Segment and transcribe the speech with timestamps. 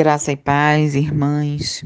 [0.00, 1.84] Graça e paz, irmãs.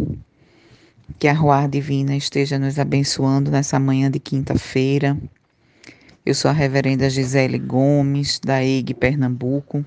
[1.18, 5.18] Que a Ruar Divina esteja nos abençoando nessa manhã de quinta-feira.
[6.24, 9.84] Eu sou a reverenda Gisele Gomes, da EIG Pernambuco.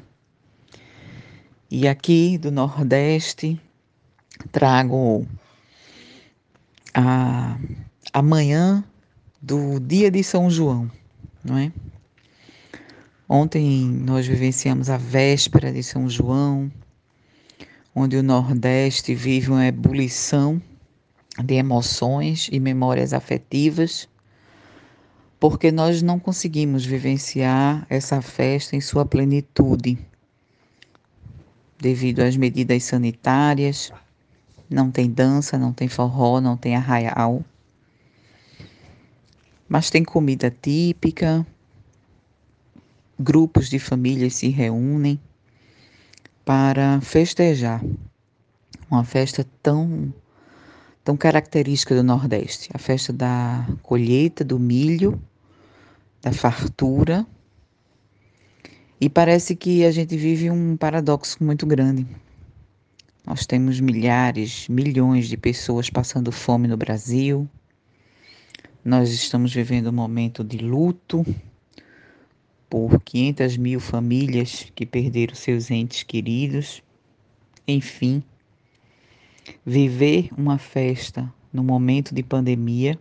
[1.72, 3.58] E aqui do Nordeste
[4.52, 5.26] trago
[6.94, 7.58] a,
[8.12, 8.84] a manhã
[9.42, 10.92] do dia de São João,
[11.42, 11.72] não é?
[13.30, 16.70] Ontem nós vivenciamos a véspera de São João,
[18.00, 20.62] onde o Nordeste vive uma ebulição
[21.44, 24.08] de emoções e memórias afetivas,
[25.40, 29.98] porque nós não conseguimos vivenciar essa festa em sua plenitude,
[31.80, 33.92] devido às medidas sanitárias.
[34.70, 37.44] Não tem dança, não tem forró, não tem arraial.
[39.68, 41.44] Mas tem comida típica,
[43.20, 45.20] grupos de famílias se reúnem
[46.48, 47.84] para festejar
[48.90, 50.14] uma festa tão
[51.04, 55.22] tão característica do Nordeste, a festa da colheita do milho,
[56.22, 57.28] da fartura.
[59.00, 62.08] E parece que a gente vive um paradoxo muito grande.
[63.26, 67.46] Nós temos milhares, milhões de pessoas passando fome no Brasil.
[68.86, 71.26] Nós estamos vivendo um momento de luto,
[72.70, 76.84] por 500 mil famílias que perderam seus entes queridos.
[77.68, 78.24] Enfim,
[79.66, 83.00] viver uma festa no momento de pandemia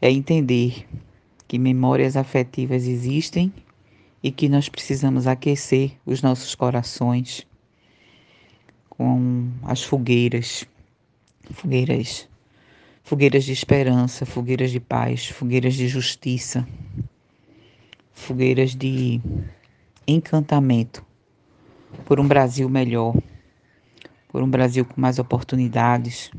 [0.00, 0.86] é entender
[1.46, 3.52] que memórias afetivas existem
[4.22, 7.46] e que nós precisamos aquecer os nossos corações
[8.88, 10.64] com as fogueiras,
[11.50, 12.28] fogueiras,
[13.02, 16.66] fogueiras de esperança, fogueiras de paz, fogueiras de justiça,
[18.22, 19.20] fogueiras de
[20.06, 21.04] encantamento
[22.04, 23.14] por um Brasil melhor,
[24.28, 26.30] por um Brasil com mais oportunidades,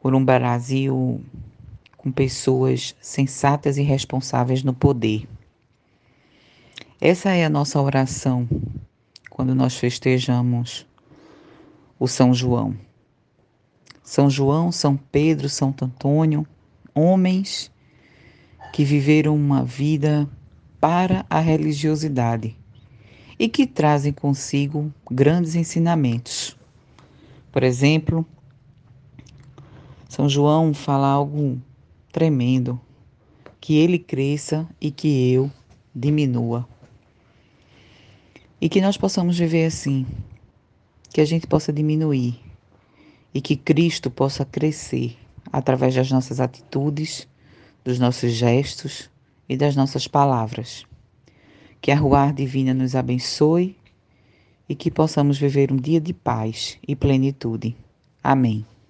[0.00, 1.20] por um Brasil
[1.96, 5.28] com pessoas sensatas e responsáveis no poder.
[7.00, 8.48] Essa é a nossa oração
[9.28, 10.86] quando nós festejamos
[11.98, 12.76] o São João.
[14.02, 16.46] São João, São Pedro, São Antônio,
[16.94, 17.70] homens
[18.72, 20.28] que viveram uma vida
[20.86, 22.56] para a religiosidade
[23.36, 26.56] e que trazem consigo grandes ensinamentos.
[27.50, 28.24] Por exemplo,
[30.08, 31.60] São João fala algo
[32.12, 32.80] tremendo:
[33.60, 35.50] que ele cresça e que eu
[35.92, 36.68] diminua.
[38.60, 40.06] E que nós possamos viver assim,
[41.10, 42.38] que a gente possa diminuir
[43.34, 45.18] e que Cristo possa crescer
[45.52, 47.26] através das nossas atitudes,
[47.84, 49.10] dos nossos gestos
[49.48, 50.84] e das nossas palavras.
[51.80, 53.76] Que a Ruar Divina nos abençoe
[54.68, 57.76] e que possamos viver um dia de paz e plenitude.
[58.22, 58.64] Amém.